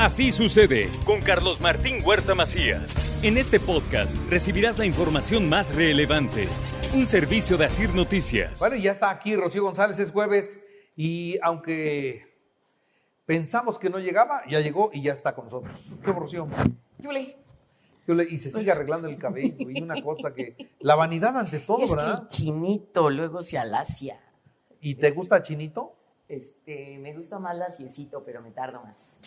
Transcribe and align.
Así 0.00 0.32
sucede 0.32 0.88
con 1.04 1.20
Carlos 1.20 1.60
Martín 1.60 2.02
Huerta 2.02 2.34
Macías. 2.34 3.22
En 3.22 3.36
este 3.36 3.60
podcast 3.60 4.16
recibirás 4.30 4.78
la 4.78 4.86
información 4.86 5.46
más 5.46 5.74
relevante. 5.74 6.48
Un 6.94 7.04
servicio 7.04 7.58
de 7.58 7.66
Asir 7.66 7.94
Noticias. 7.94 8.58
Bueno, 8.60 8.76
y 8.76 8.82
ya 8.84 8.92
está 8.92 9.10
aquí 9.10 9.36
Rocío 9.36 9.62
González, 9.62 9.98
es 9.98 10.10
jueves. 10.10 10.58
Y 10.96 11.38
aunque 11.42 12.34
pensamos 13.26 13.78
que 13.78 13.90
no 13.90 13.98
llegaba, 13.98 14.40
ya 14.48 14.60
llegó 14.60 14.88
y 14.90 15.02
ya 15.02 15.12
está 15.12 15.34
con 15.34 15.44
nosotros. 15.44 15.90
¿Qué, 16.02 16.12
Rocío? 16.12 16.48
Yuli. 17.00 17.36
Y 18.30 18.38
se 18.38 18.50
sigue 18.50 18.72
arreglando 18.72 19.06
el 19.06 19.18
cabello 19.18 19.68
y 19.68 19.82
una 19.82 20.00
cosa 20.02 20.32
que... 20.32 20.56
La 20.78 20.94
vanidad 20.94 21.36
ante 21.36 21.60
todo, 21.60 21.82
Es 21.82 21.90
que 21.90 21.96
¿verdad? 21.96 22.22
el 22.22 22.28
chinito 22.28 23.10
luego 23.10 23.42
se 23.42 23.58
alacia. 23.58 24.18
¿Y 24.80 24.94
te 24.94 25.10
gusta 25.10 25.42
chinito? 25.42 25.94
Este, 26.26 26.96
me 26.96 27.12
gusta 27.14 27.38
más 27.38 27.54
laciecito, 27.54 28.24
pero 28.24 28.40
me 28.40 28.50
tardo 28.50 28.80
más. 28.82 29.20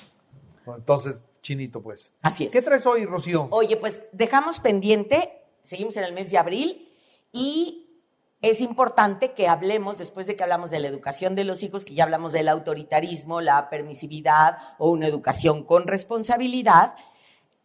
Entonces, 0.67 1.23
chinito, 1.41 1.81
pues. 1.81 2.13
Así 2.21 2.45
es. 2.45 2.51
¿Qué 2.51 2.61
traes 2.61 2.85
hoy, 2.85 3.05
Rocío? 3.05 3.47
Oye, 3.51 3.77
pues 3.77 4.01
dejamos 4.11 4.59
pendiente, 4.59 5.43
seguimos 5.61 5.97
en 5.97 6.03
el 6.03 6.13
mes 6.13 6.31
de 6.31 6.37
abril 6.37 6.89
y 7.31 7.83
es 8.43 8.59
importante 8.59 9.31
que 9.31 9.47
hablemos, 9.47 9.97
después 9.97 10.27
de 10.27 10.35
que 10.35 10.43
hablamos 10.43 10.69
de 10.69 10.79
la 10.81 10.87
educación 10.87 11.33
de 11.33 11.45
los 11.45 11.63
hijos, 11.63 11.85
que 11.85 11.93
ya 11.93 12.03
hablamos 12.03 12.33
del 12.33 12.49
autoritarismo, 12.49 13.39
la 13.39 13.69
permisividad 13.69 14.57
o 14.77 14.91
una 14.91 15.07
educación 15.07 15.63
con 15.63 15.87
responsabilidad, 15.87 16.95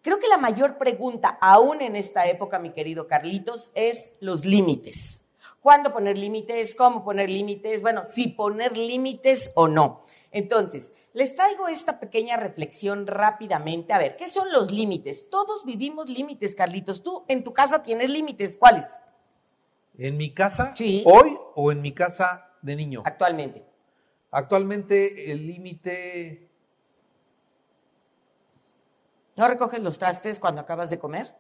creo 0.03 0.21
que 0.21 0.29
la 0.29 0.37
mayor 0.37 0.79
pregunta, 0.79 1.37
aún 1.41 1.83
en 1.83 1.97
esta 1.97 2.27
época, 2.29 2.61
mi 2.61 2.71
querido 2.71 3.09
Carlitos, 3.09 3.73
es 3.75 4.13
los 4.21 4.45
límites. 4.45 5.25
¿Cuándo 5.61 5.93
poner 5.93 6.17
límites? 6.17 6.77
¿Cómo 6.77 7.05
poner 7.05 7.29
límites? 7.29 7.83
Bueno, 7.83 8.05
si 8.05 8.29
poner 8.29 8.77
límites 8.77 9.51
o 9.57 9.67
no. 9.67 10.05
Entonces, 10.31 10.95
les 11.15 11.35
traigo 11.37 11.69
esta 11.69 11.99
pequeña 12.01 12.37
reflexión 12.37 13.07
rápidamente. 13.07 13.93
A 13.93 13.99
ver, 13.99 14.17
¿qué 14.17 14.29
son 14.29 14.53
los 14.53 14.71
límites? 14.71 15.29
Todos 15.31 15.65
vivimos 15.65 16.09
límites, 16.11 16.55
Carlitos. 16.55 17.03
Tú 17.03 17.25
en 17.29 17.43
tu 17.45 17.53
casa 17.53 17.83
tienes 17.83 18.11
límites. 18.11 18.57
¿Cuáles? 18.57 18.99
¿En 19.97 20.17
mi 20.17 20.33
casa 20.33 20.75
Sí. 20.77 21.03
hoy 21.07 21.37
o 21.55 21.73
en 21.73 21.81
mi 21.81 21.93
casa 21.93 22.51
de 22.63 22.77
niño? 22.77 23.03
Actualmente. 23.05 23.65
Actualmente 24.31 25.33
el 25.33 25.47
límite... 25.47 26.51
¿No 29.37 29.47
recoges 29.49 29.81
los 29.81 29.99
trastes 29.99 30.41
cuando 30.41 30.61
acabas 30.61 30.91
de 30.91 30.99
comer? 30.99 31.35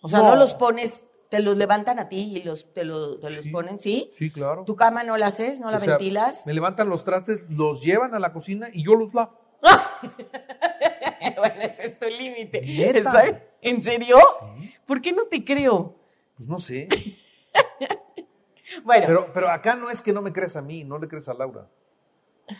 O 0.00 0.08
sea, 0.08 0.20
No. 0.20 0.30
no, 0.30 0.36
los 0.36 0.54
pones, 0.54 1.02
te 1.30 1.40
los 1.40 1.56
levantan 1.56 1.98
a 1.98 2.08
ti 2.08 2.36
y 2.36 2.42
los, 2.44 2.72
te, 2.72 2.84
lo- 2.84 3.18
te 3.18 3.30
los 3.30 3.44
Sí. 3.44 3.50
ponen, 3.50 3.80
¿sí? 3.80 4.10
Sí, 4.16 4.30
claro. 4.30 4.64
¿Tu 4.64 4.76
cama 4.76 5.02
no 5.02 5.16
la 5.16 5.26
haces? 5.26 5.58
¿No 5.60 5.70
la 5.70 5.78
O 5.78 5.80
sea, 5.80 5.90
ventilas? 5.96 6.46
Me 6.46 6.54
levantan 6.54 6.88
los 6.88 7.04
trastes, 7.04 7.40
los 7.48 7.82
llevan 7.82 8.14
a 8.14 8.18
la 8.18 8.32
cocina 8.32 8.68
y 8.72 8.84
yo 8.84 8.94
los 8.94 9.12
lavo. 9.14 9.40
bueno, 11.36 11.54
ese 11.62 11.86
es 11.86 11.98
tu 11.98 12.06
límite. 12.06 12.60
¿Neta? 12.62 12.98
¿Esa- 13.24 13.42
¿En 13.62 13.82
serio? 13.82 14.18
¿Por 14.86 15.00
qué 15.00 15.12
no 15.12 15.24
te 15.24 15.44
creo? 15.44 15.96
Pues 16.36 16.48
no 16.48 16.58
sé. 16.58 16.88
Bueno, 18.82 19.04
Pero, 19.06 19.32
pero 19.32 19.50
acá 19.50 19.76
no 19.76 19.88
es 19.90 20.02
que 20.02 20.12
no 20.12 20.20
me 20.20 20.32
crees 20.32 20.56
a 20.56 20.62
mí, 20.62 20.82
no 20.84 20.98
le 20.98 21.06
crees 21.06 21.28
a 21.28 21.34
Laura. 21.34 21.68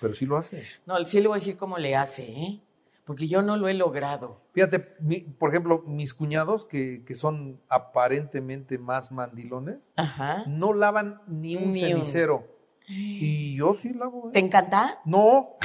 Pero 0.00 0.14
sí 0.14 0.26
lo 0.26 0.36
hace. 0.36 0.62
no, 0.86 1.04
sí 1.06 1.20
le 1.20 1.26
voy 1.26 1.36
a 1.36 1.40
decir 1.40 1.56
cómo 1.56 1.76
le 1.76 1.96
hace, 1.96 2.22
¿eh? 2.30 2.60
Porque 3.04 3.28
yo 3.28 3.42
no 3.42 3.56
lo 3.58 3.68
he 3.68 3.74
logrado. 3.74 4.40
Fíjate, 4.54 4.94
mi- 5.00 5.20
por 5.20 5.50
ejemplo, 5.50 5.82
mis 5.86 6.14
cuñados, 6.14 6.64
que, 6.64 7.04
que 7.04 7.14
son 7.14 7.60
aparentemente 7.68 8.78
más 8.78 9.12
mandilones, 9.12 9.92
Ajá. 9.96 10.44
no 10.46 10.72
lavan 10.72 11.20
ni 11.26 11.56
un 11.56 11.72
Ni 11.72 11.84
un. 11.84 11.90
cenicero. 11.90 12.48
Y 12.88 13.56
yo 13.56 13.74
sí 13.74 13.92
lavo. 13.92 14.28
¿eh? 14.28 14.32
¿Te 14.32 14.38
encanta? 14.40 15.00
No. 15.04 15.56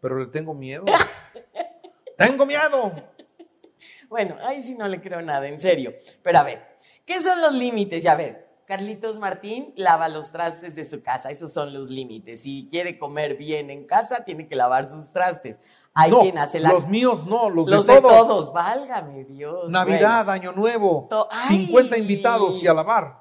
Pero 0.00 0.18
le 0.18 0.26
tengo 0.26 0.54
miedo. 0.54 0.84
¡Tengo 2.18 2.44
miedo! 2.46 2.92
Bueno, 4.08 4.36
ahí 4.42 4.60
sí 4.62 4.74
no 4.76 4.86
le 4.86 5.00
creo 5.00 5.22
nada, 5.22 5.48
en 5.48 5.58
serio. 5.58 5.92
Pero 6.22 6.38
a 6.38 6.42
ver, 6.44 6.62
¿qué 7.04 7.20
son 7.20 7.40
los 7.40 7.52
límites? 7.52 8.02
Ya 8.02 8.14
ver, 8.14 8.48
Carlitos 8.72 9.18
Martín 9.18 9.74
lava 9.76 10.08
los 10.08 10.32
trastes 10.32 10.74
de 10.74 10.86
su 10.86 11.02
casa, 11.02 11.30
esos 11.30 11.52
son 11.52 11.74
los 11.74 11.90
límites. 11.90 12.40
Si 12.40 12.68
quiere 12.70 12.98
comer 12.98 13.36
bien 13.36 13.68
en 13.68 13.84
casa, 13.84 14.24
tiene 14.24 14.48
que 14.48 14.56
lavar 14.56 14.88
sus 14.88 15.12
trastes. 15.12 15.60
Hay 15.92 16.10
no, 16.10 16.20
quien 16.20 16.38
hace 16.38 16.58
la... 16.58 16.72
los 16.72 16.88
míos 16.88 17.26
no, 17.26 17.50
los, 17.50 17.68
los 17.68 17.86
de, 17.86 18.00
todos. 18.00 18.50
válgame 18.50 19.24
Dios. 19.24 19.70
Navidad, 19.70 20.30
Año 20.30 20.52
Nuevo, 20.52 21.06
To- 21.10 21.28
¡Ay! 21.30 21.66
50 21.66 21.98
invitados 21.98 22.62
y 22.62 22.66
a 22.66 22.72
lavar. 22.72 23.20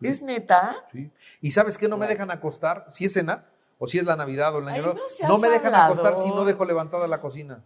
¿Es 0.00 0.22
neta? 0.22 0.86
Sí. 0.90 1.10
¿Y 1.42 1.50
sabes 1.50 1.76
qué 1.76 1.86
no 1.86 1.98
me 1.98 2.06
dejan 2.06 2.30
acostar? 2.30 2.86
Si 2.88 3.04
es 3.04 3.12
cena 3.12 3.44
o 3.78 3.86
si 3.86 3.98
es 3.98 4.04
la 4.06 4.16
Navidad 4.16 4.54
o 4.54 4.60
el 4.60 4.68
Año 4.68 4.80
Nuevo. 4.82 4.98
no 5.24 5.28
No 5.28 5.36
me 5.36 5.50
dejan 5.50 5.74
acostar 5.74 6.16
si 6.16 6.30
no 6.30 6.46
dejo 6.46 6.64
levantada 6.64 7.06
la 7.06 7.20
cocina. 7.20 7.62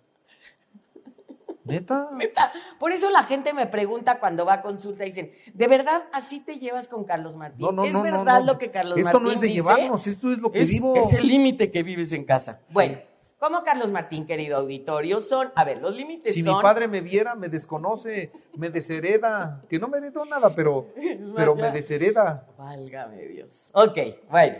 ¿Neta? 1.68 2.10
Neta. 2.14 2.52
Por 2.78 2.92
eso 2.92 3.10
la 3.10 3.24
gente 3.24 3.52
me 3.52 3.66
pregunta 3.66 4.18
cuando 4.20 4.44
va 4.44 4.54
a 4.54 4.62
consulta, 4.62 5.04
dicen, 5.04 5.32
¿de 5.54 5.66
verdad 5.68 6.04
así 6.12 6.40
te 6.40 6.58
llevas 6.58 6.88
con 6.88 7.04
Carlos 7.04 7.36
Martín? 7.36 7.60
No, 7.60 7.72
no, 7.72 7.84
¿Es 7.84 7.92
no, 7.92 8.02
verdad 8.02 8.40
no. 8.40 8.46
lo 8.52 8.58
que 8.58 8.70
Carlos 8.70 8.98
Esto 8.98 9.12
Martín 9.20 9.22
no 9.24 9.30
es 9.32 9.40
de 9.40 9.46
dice? 9.46 9.56
llevarnos, 9.58 10.06
esto 10.06 10.32
es 10.32 10.38
lo 10.38 10.50
que 10.50 10.60
es, 10.60 10.70
vivo. 10.70 10.96
Es 10.96 11.12
el 11.12 11.26
límite 11.26 11.70
que 11.70 11.82
vives 11.82 12.12
en 12.12 12.24
casa. 12.24 12.60
Bueno, 12.70 12.98
como 13.38 13.62
Carlos 13.62 13.92
Martín, 13.92 14.26
querido 14.26 14.56
auditorio, 14.58 15.20
son, 15.20 15.52
a 15.54 15.62
ver, 15.64 15.78
los 15.78 15.94
límites 15.94 16.34
Si 16.34 16.42
son... 16.42 16.56
mi 16.56 16.62
padre 16.62 16.88
me 16.88 17.00
viera, 17.00 17.36
me 17.36 17.48
desconoce, 17.48 18.32
me 18.56 18.68
deshereda. 18.70 19.62
Que 19.68 19.78
no 19.78 19.86
me 19.86 19.98
heredó 19.98 20.24
nada, 20.24 20.54
pero, 20.54 20.88
pero 21.36 21.54
me 21.54 21.70
deshereda. 21.70 22.46
Válgame 22.58 23.26
Dios. 23.26 23.70
Ok, 23.74 23.98
bueno. 24.28 24.56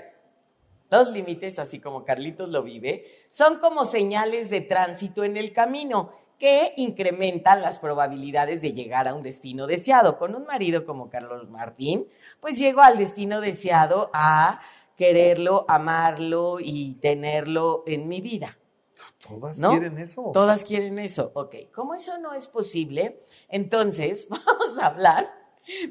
Los 0.91 1.09
límites, 1.11 1.59
así 1.59 1.81
como 1.81 2.05
Carlitos 2.05 2.49
lo 2.49 2.63
vive, 2.63 3.05
son 3.29 3.59
como 3.59 3.85
señales 3.85 4.49
de 4.49 4.63
tránsito 4.63 5.23
en 5.23 5.37
el 5.37 5.53
camino 5.53 6.13
que 6.39 6.73
incrementan 6.77 7.63
las 7.63 7.79
probabilidades 7.81 8.63
de 8.63 8.73
llegar 8.73 9.09
a 9.09 9.15
un 9.15 9.23
destino 9.23 9.67
deseado. 9.67 10.19
Con 10.19 10.35
un 10.35 10.45
marido 10.45 10.87
como 10.87 11.11
Carlos 11.11 11.49
Martín, 11.51 12.07
pues 12.41 12.59
llego 12.59 12.81
al 12.81 12.97
destino 12.97 13.41
deseado 13.41 14.11
a 14.13 14.61
quererlo, 14.97 15.65
amarlo 15.69 16.59
y 16.61 16.95
tenerlo 16.95 17.83
en 17.87 18.09
mi 18.09 18.21
vida. 18.21 18.59
Todas 19.27 19.59
¿No? 19.59 19.71
quieren 19.71 19.99
eso. 19.99 20.31
Todas 20.33 20.65
quieren 20.65 20.99
eso. 20.99 21.33
Ok, 21.35 21.57
como 21.75 21.95
eso 21.95 22.19
no 22.19 22.35
es 22.35 22.47
posible, 22.47 23.21
entonces 23.49 24.29
vamos 24.31 24.79
a 24.79 24.87
hablar 24.87 25.33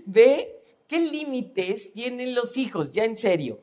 de 0.06 0.62
qué 0.88 1.00
límites 1.00 1.94
tienen 1.94 2.34
los 2.36 2.58
hijos, 2.58 2.94
ya 2.94 3.04
en 3.04 3.18
serio. 3.18 3.60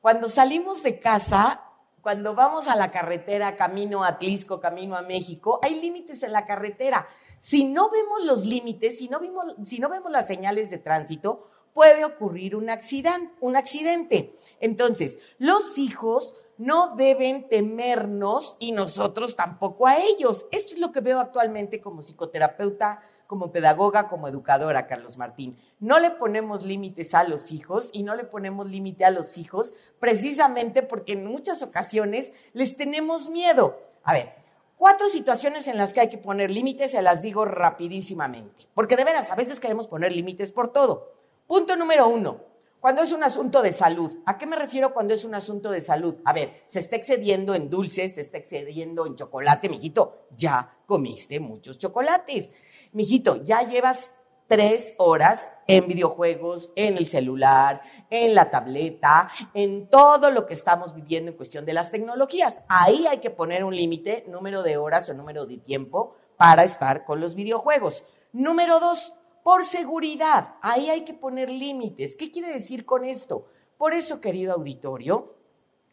Cuando 0.00 0.28
salimos 0.28 0.82
de 0.82 0.98
casa, 0.98 1.63
cuando 2.04 2.34
vamos 2.34 2.68
a 2.68 2.76
la 2.76 2.90
carretera, 2.90 3.56
camino 3.56 4.04
a 4.04 4.08
Atlisco, 4.08 4.60
camino 4.60 4.94
a 4.94 5.00
México, 5.00 5.58
hay 5.62 5.80
límites 5.80 6.22
en 6.22 6.32
la 6.32 6.44
carretera. 6.44 7.08
Si 7.40 7.64
no 7.64 7.88
vemos 7.88 8.22
los 8.26 8.44
límites, 8.44 8.98
si 8.98 9.08
no, 9.08 9.20
vimos, 9.20 9.56
si 9.64 9.78
no 9.78 9.88
vemos 9.88 10.12
las 10.12 10.26
señales 10.26 10.68
de 10.68 10.76
tránsito, 10.76 11.48
puede 11.72 12.04
ocurrir 12.04 12.56
un 12.56 12.68
accidente, 12.68 13.32
un 13.40 13.56
accidente. 13.56 14.34
Entonces, 14.60 15.18
los 15.38 15.78
hijos 15.78 16.34
no 16.58 16.94
deben 16.94 17.48
temernos 17.48 18.58
y 18.58 18.72
nosotros 18.72 19.34
tampoco 19.34 19.86
a 19.86 19.96
ellos. 19.96 20.44
Esto 20.52 20.74
es 20.74 20.80
lo 20.80 20.92
que 20.92 21.00
veo 21.00 21.20
actualmente 21.20 21.80
como 21.80 22.02
psicoterapeuta, 22.02 23.00
como 23.34 23.50
pedagoga, 23.50 24.06
como 24.06 24.28
educadora, 24.28 24.86
Carlos 24.86 25.18
Martín. 25.18 25.58
No 25.80 25.98
le 25.98 26.12
ponemos 26.12 26.64
límites 26.64 27.14
a 27.14 27.24
los 27.24 27.50
hijos 27.50 27.90
y 27.92 28.04
no 28.04 28.14
le 28.14 28.22
ponemos 28.22 28.70
límite 28.70 29.04
a 29.04 29.10
los 29.10 29.36
hijos 29.38 29.74
precisamente 29.98 30.84
porque 30.84 31.14
en 31.14 31.26
muchas 31.26 31.64
ocasiones 31.64 32.32
les 32.52 32.76
tenemos 32.76 33.30
miedo. 33.30 33.76
A 34.04 34.12
ver, 34.12 34.32
cuatro 34.76 35.08
situaciones 35.08 35.66
en 35.66 35.78
las 35.78 35.92
que 35.92 36.02
hay 36.02 36.10
que 36.10 36.16
poner 36.16 36.48
límites, 36.48 36.92
se 36.92 37.02
las 37.02 37.22
digo 37.22 37.44
rapidísimamente, 37.44 38.68
porque 38.72 38.94
de 38.94 39.02
veras, 39.02 39.32
a 39.32 39.34
veces 39.34 39.58
queremos 39.58 39.88
poner 39.88 40.12
límites 40.12 40.52
por 40.52 40.72
todo. 40.72 41.10
Punto 41.48 41.74
número 41.74 42.06
uno, 42.06 42.38
cuando 42.78 43.02
es 43.02 43.12
un 43.12 43.24
asunto 43.24 43.62
de 43.62 43.72
salud. 43.72 44.18
¿A 44.26 44.36
qué 44.36 44.46
me 44.46 44.56
refiero 44.56 44.94
cuando 44.94 45.12
es 45.12 45.24
un 45.24 45.34
asunto 45.34 45.72
de 45.72 45.80
salud? 45.80 46.18
A 46.24 46.32
ver, 46.32 46.62
se 46.68 46.80
está 46.80 46.94
excediendo 46.94 47.56
en 47.56 47.68
dulces, 47.68 48.14
se 48.14 48.20
está 48.20 48.38
excediendo 48.38 49.06
en 49.06 49.16
chocolate, 49.16 49.68
mijito, 49.68 50.26
ya 50.36 50.76
comiste 50.86 51.40
muchos 51.40 51.78
chocolates. 51.78 52.52
Mijito, 52.94 53.42
ya 53.42 53.62
llevas 53.62 54.16
tres 54.46 54.94
horas 54.98 55.50
en 55.66 55.88
videojuegos, 55.88 56.72
en 56.76 56.96
el 56.96 57.08
celular, 57.08 57.82
en 58.08 58.36
la 58.36 58.52
tableta, 58.52 59.28
en 59.52 59.88
todo 59.88 60.30
lo 60.30 60.46
que 60.46 60.54
estamos 60.54 60.94
viviendo 60.94 61.32
en 61.32 61.36
cuestión 61.36 61.64
de 61.64 61.72
las 61.72 61.90
tecnologías. 61.90 62.62
Ahí 62.68 63.04
hay 63.08 63.18
que 63.18 63.30
poner 63.30 63.64
un 63.64 63.74
límite, 63.74 64.24
número 64.28 64.62
de 64.62 64.76
horas 64.76 65.08
o 65.08 65.14
número 65.14 65.44
de 65.44 65.58
tiempo 65.58 66.14
para 66.36 66.62
estar 66.62 67.04
con 67.04 67.18
los 67.18 67.34
videojuegos. 67.34 68.04
Número 68.32 68.78
dos, 68.78 69.16
por 69.42 69.64
seguridad. 69.64 70.54
Ahí 70.62 70.88
hay 70.88 71.04
que 71.04 71.14
poner 71.14 71.50
límites. 71.50 72.14
¿Qué 72.14 72.30
quiere 72.30 72.52
decir 72.52 72.86
con 72.86 73.04
esto? 73.04 73.48
Por 73.76 73.92
eso, 73.92 74.20
querido 74.20 74.54
auditorio, 74.54 75.34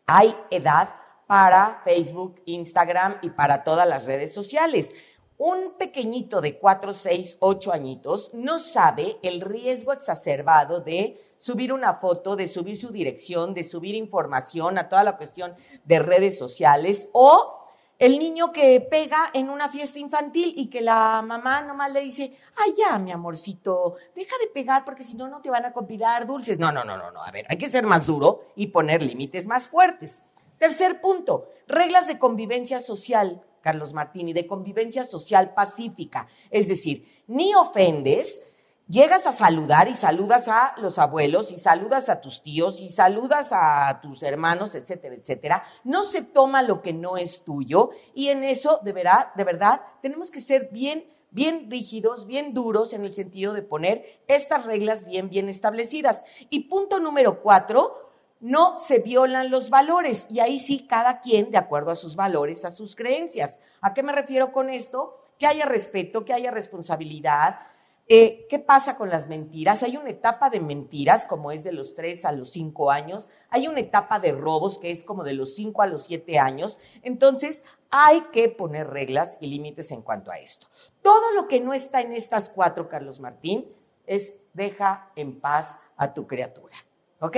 hay 0.06 0.36
edad 0.52 0.90
para 1.26 1.82
Facebook, 1.86 2.42
Instagram 2.46 3.18
y 3.22 3.30
para 3.30 3.64
todas 3.64 3.88
las 3.88 4.06
redes 4.06 4.34
sociales 4.34 4.94
un 5.42 5.72
pequeñito 5.72 6.40
de 6.40 6.60
4, 6.60 6.94
6, 6.94 7.38
8 7.40 7.74
añitos 7.74 8.30
no 8.36 8.60
sabe 8.60 9.18
el 9.24 9.42
riesgo 9.42 9.92
exacerbado 9.92 10.82
de 10.82 11.20
subir 11.40 11.74
una 11.74 11.96
foto, 11.96 12.36
de 12.36 12.48
subir 12.48 12.78
su 12.78 12.92
dirección, 12.92 13.56
de 13.56 13.64
subir 13.64 13.96
información 13.96 14.78
a 14.78 14.88
toda 14.88 15.04
la 15.04 15.18
cuestión 15.18 15.56
de 15.84 15.98
redes 15.98 16.38
sociales 16.38 17.10
o 17.14 17.58
el 17.98 18.20
niño 18.20 18.52
que 18.52 18.82
pega 18.82 19.32
en 19.34 19.50
una 19.50 19.68
fiesta 19.68 19.98
infantil 19.98 20.54
y 20.56 20.68
que 20.68 20.82
la 20.82 21.24
mamá 21.24 21.64
nomás 21.64 21.92
le 21.92 22.02
dice, 22.02 22.38
ay 22.58 22.76
ya, 22.78 23.00
mi 23.00 23.12
amorcito, 23.12 23.96
deja 24.14 24.36
de 24.38 24.48
pegar 24.48 24.86
porque 24.86 25.04
si 25.04 25.16
no, 25.16 25.28
no 25.28 25.42
te 25.42 25.50
van 25.50 25.66
a 25.66 25.74
convidar 25.74 26.28
dulces. 26.28 26.60
No, 26.60 26.72
no, 26.72 26.84
no, 26.84 26.98
no, 26.98 27.10
no, 27.10 27.24
a 27.24 27.32
ver, 27.32 27.48
hay 27.50 27.58
que 27.58 27.68
ser 27.68 27.88
más 27.88 28.06
duro 28.06 28.46
y 28.56 28.68
poner 28.68 29.02
límites 29.02 29.48
más 29.48 29.68
fuertes. 29.68 30.22
Tercer 30.60 31.02
punto, 31.02 31.50
reglas 31.68 32.08
de 32.08 32.20
convivencia 32.20 32.80
social. 32.80 33.44
Carlos 33.62 33.94
Martini, 33.94 34.34
de 34.34 34.48
convivencia 34.48 35.04
social 35.04 35.54
pacífica. 35.54 36.28
Es 36.50 36.68
decir, 36.68 37.24
ni 37.28 37.54
ofendes, 37.56 38.42
llegas 38.88 39.26
a 39.28 39.34
saludar 39.34 39.88
y 39.88 39.96
saludas 39.96 40.48
a 40.48 40.74
los 40.78 41.00
abuelos 41.00 41.52
y 41.52 41.58
saludas 41.58 42.10
a 42.10 42.20
tus 42.20 42.44
tíos 42.44 42.80
y 42.80 42.90
saludas 42.90 43.52
a 43.54 44.00
tus 44.02 44.22
hermanos, 44.24 44.76
etcétera, 44.76 45.16
etcétera. 45.16 45.64
No 45.84 46.04
se 46.04 46.22
toma 46.22 46.62
lo 46.62 46.82
que 46.82 46.94
no 46.94 47.18
es 47.18 47.44
tuyo 47.44 47.92
y 48.14 48.28
en 48.28 48.44
eso, 48.44 48.80
de 48.84 48.94
verdad, 48.94 49.34
de 49.36 49.44
verdad, 49.44 49.82
tenemos 50.02 50.30
que 50.30 50.42
ser 50.42 50.70
bien 50.72 51.06
bien 51.32 51.72
rígidos, 51.72 52.28
bien 52.28 52.54
duros 52.54 52.94
en 52.94 53.06
el 53.06 53.14
sentido 53.14 53.54
de 53.54 53.62
poner 53.62 54.20
estas 54.28 54.66
reglas 54.66 55.06
bien, 55.06 55.30
bien 55.30 55.50
establecidas. 55.50 56.24
Y 56.50 56.68
punto 56.68 57.00
número 57.00 57.42
cuatro, 57.42 58.11
no 58.42 58.76
se 58.76 59.00
violan 59.00 59.52
los 59.52 59.70
valores 59.70 60.28
y 60.30 60.40
ahí 60.40 60.60
sí 60.60 60.88
cada 60.88 61.20
quien 61.20 61.52
de 61.52 61.58
acuerdo 61.58 61.92
a 61.92 61.96
sus 61.96 62.16
valores, 62.16 62.66
a 62.66 62.72
sus 62.72 62.96
creencias. 62.96 63.60
¿A 63.82 63.94
qué 63.94 64.04
me 64.04 64.12
refiero 64.12 64.52
con 64.52 64.70
esto? 64.70 65.18
Que 65.38 65.48
haya 65.48 65.66
respeto, 65.66 66.26
que 66.26 66.34
haya 66.34 66.52
responsabilidad. 66.52 67.60
Eh, 68.08 68.48
¿Qué 68.50 68.60
pasa 68.60 68.98
con 68.98 69.10
las 69.10 69.28
mentiras? 69.28 69.84
Hay 69.84 69.96
una 69.96 70.10
etapa 70.10 70.50
de 70.50 70.60
mentiras, 70.60 71.26
como 71.26 71.52
es 71.52 71.64
de 71.64 71.72
los 71.72 71.94
3 71.94 72.26
a 72.26 72.32
los 72.32 72.50
5 72.52 72.92
años. 72.92 73.30
Hay 73.50 73.68
una 73.68 73.80
etapa 73.80 74.20
de 74.20 74.32
robos, 74.32 74.80
que 74.80 74.92
es 74.92 75.04
como 75.04 75.24
de 75.24 75.34
los 75.34 75.56
5 75.56 75.82
a 75.84 75.88
los 75.88 76.06
7 76.06 76.40
años. 76.40 76.80
Entonces, 77.04 77.64
hay 77.92 78.22
que 78.34 78.50
poner 78.50 78.88
reglas 78.88 79.38
y 79.40 79.48
límites 79.48 79.92
en 79.92 80.02
cuanto 80.02 80.32
a 80.32 80.40
esto. 80.40 80.68
Todo 81.02 81.32
lo 81.36 81.48
que 81.48 81.60
no 81.62 81.74
está 81.74 82.02
en 82.02 82.14
estas 82.14 82.50
cuatro, 82.50 82.90
Carlos 82.90 83.20
Martín, 83.20 83.68
es 84.08 84.40
deja 84.54 85.12
en 85.16 85.40
paz 85.40 85.80
a 85.96 86.14
tu 86.14 86.28
criatura. 86.28 86.76
¿Ok? 87.20 87.38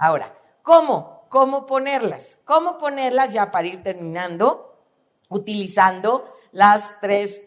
Ahora, 0.00 0.34
¿cómo? 0.62 1.26
¿Cómo 1.28 1.66
ponerlas? 1.66 2.38
¿Cómo 2.46 2.78
ponerlas 2.78 3.34
ya 3.34 3.50
para 3.50 3.68
ir 3.68 3.82
terminando? 3.82 4.78
Utilizando 5.28 6.34
las 6.52 6.98
tres, 7.02 7.42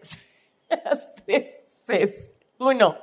las 0.69 1.15
tres 1.15 1.51
Cs. 1.87 2.31
Uno, 2.59 2.95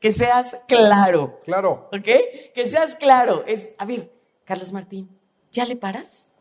que 0.00 0.10
seas 0.10 0.56
claro. 0.66 1.40
Claro. 1.44 1.88
¿Ok? 1.92 2.08
Que 2.54 2.66
seas 2.66 2.96
claro. 2.96 3.44
Es, 3.46 3.72
a 3.78 3.86
ver, 3.86 4.12
Carlos 4.44 4.72
Martín, 4.72 5.16
¿ya 5.52 5.64
le 5.64 5.76
paras? 5.76 6.32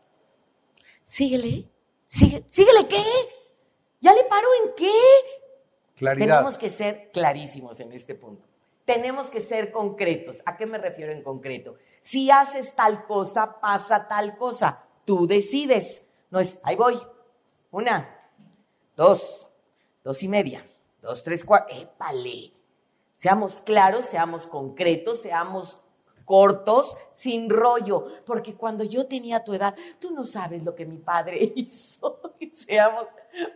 Síguele. 1.03 1.69
Sigue, 2.07 2.43
¿Síguele 2.49 2.87
qué? 2.87 3.03
¿Ya 3.99 4.13
le 4.13 4.23
paro 4.23 4.47
en 4.63 4.73
qué? 4.75 4.91
Claridad. 5.95 6.37
Tenemos 6.37 6.57
que 6.57 6.71
ser 6.71 7.11
clarísimos 7.11 7.79
en 7.79 7.91
este 7.91 8.15
punto. 8.15 8.50
Tenemos 8.91 9.29
que 9.29 9.39
ser 9.39 9.71
concretos. 9.71 10.43
¿A 10.45 10.57
qué 10.57 10.65
me 10.65 10.77
refiero 10.77 11.13
en 11.13 11.23
concreto? 11.23 11.77
Si 12.01 12.29
haces 12.29 12.75
tal 12.75 13.05
cosa, 13.05 13.61
pasa 13.61 14.09
tal 14.09 14.37
cosa. 14.37 14.83
Tú 15.05 15.27
decides. 15.27 16.03
No 16.29 16.41
es, 16.41 16.59
ahí 16.63 16.75
voy. 16.75 16.99
Una, 17.71 18.29
dos, 18.97 19.47
dos 20.03 20.21
y 20.23 20.27
media, 20.27 20.65
dos, 21.01 21.23
tres, 21.23 21.45
cuatro. 21.45 21.73
¡Épale! 21.73 22.51
Seamos 23.15 23.61
claros, 23.61 24.07
seamos 24.07 24.45
concretos, 24.45 25.21
seamos 25.21 25.77
cortos, 26.25 26.97
sin 27.13 27.49
rollo, 27.49 28.07
porque 28.25 28.55
cuando 28.55 28.83
yo 28.83 29.07
tenía 29.07 29.45
tu 29.45 29.53
edad, 29.53 29.73
tú 29.99 30.11
no 30.11 30.25
sabes 30.25 30.63
lo 30.63 30.75
que 30.75 30.85
mi 30.85 30.97
padre 30.97 31.53
hizo. 31.55 32.19
Seamos 32.51 33.07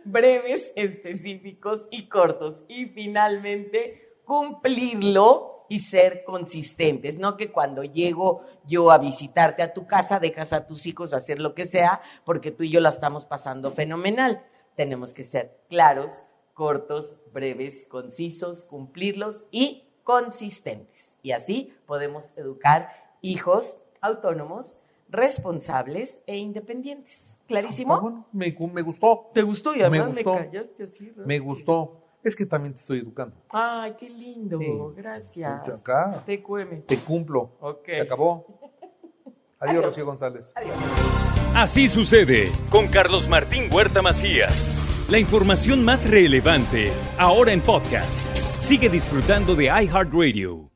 breves, 0.02 0.72
específicos 0.76 1.88
y 1.90 2.08
cortos. 2.08 2.64
Y 2.68 2.86
finalmente, 2.86 4.05
cumplirlo 4.26 5.64
y 5.68 5.78
ser 5.80 6.24
consistentes, 6.24 7.18
no 7.18 7.36
que 7.36 7.50
cuando 7.50 7.82
llego 7.82 8.42
yo 8.66 8.90
a 8.90 8.98
visitarte 8.98 9.62
a 9.62 9.72
tu 9.72 9.86
casa 9.86 10.20
dejas 10.20 10.52
a 10.52 10.66
tus 10.66 10.86
hijos 10.86 11.12
hacer 11.12 11.40
lo 11.40 11.54
que 11.54 11.64
sea 11.64 12.00
porque 12.24 12.50
tú 12.50 12.62
y 12.62 12.70
yo 12.70 12.80
la 12.80 12.90
estamos 12.90 13.24
pasando 13.24 13.72
fenomenal. 13.72 14.44
Tenemos 14.76 15.14
que 15.14 15.24
ser 15.24 15.58
claros, 15.68 16.24
cortos, 16.54 17.20
breves, 17.32 17.84
concisos, 17.88 18.64
cumplirlos 18.64 19.46
y 19.50 19.88
consistentes. 20.04 21.16
Y 21.22 21.32
así 21.32 21.74
podemos 21.86 22.36
educar 22.36 22.90
hijos 23.22 23.78
autónomos, 24.00 24.78
responsables 25.08 26.22
e 26.26 26.36
independientes. 26.36 27.38
¿Clarísimo? 27.48 27.94
Ah, 27.94 28.00
bueno, 28.00 28.26
me, 28.32 28.56
me, 28.72 28.82
gustó. 28.82 29.30
¿Te 29.32 29.42
gustó? 29.42 29.74
Y 29.74 29.78
me, 29.90 30.00
gustó. 30.00 30.34
me 30.34 30.44
callaste 30.46 30.84
así. 30.84 31.12
Me 31.16 31.38
gustó. 31.38 32.05
Es 32.26 32.34
que 32.34 32.44
también 32.44 32.74
te 32.74 32.80
estoy 32.80 32.98
educando. 32.98 33.36
Ay, 33.50 33.94
qué 33.96 34.10
lindo. 34.10 34.58
Gracias. 34.96 35.80
Acá. 35.80 36.24
Te 36.26 36.42
cueme. 36.42 36.78
Te 36.78 36.96
cumplo. 36.96 37.56
Ok. 37.60 37.86
Se 37.86 38.00
acabó. 38.00 38.58
Adiós, 39.60 39.84
Rocío 39.84 40.04
González. 40.04 40.52
Adiós. 40.56 40.74
Así 41.54 41.86
sucede 41.86 42.50
con 42.68 42.88
Carlos 42.88 43.28
Martín 43.28 43.72
Huerta 43.72 44.02
Macías. 44.02 44.76
La 45.08 45.20
información 45.20 45.84
más 45.84 46.04
relevante, 46.10 46.90
ahora 47.16 47.52
en 47.52 47.60
podcast. 47.60 48.10
Sigue 48.58 48.88
disfrutando 48.88 49.54
de 49.54 49.66
iHeartRadio. 49.66 50.75